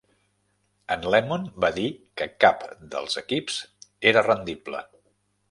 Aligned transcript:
En 0.95 1.03
Lemon 1.15 1.45
va 1.65 1.69
dir 1.75 1.85
que 2.21 2.27
cap 2.45 2.65
dels 2.95 3.21
equips 3.23 3.61
era 4.15 4.27
rendible. 4.31 4.83